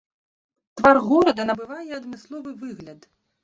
[0.81, 3.01] Твар горада набывае адмысловы выгляд.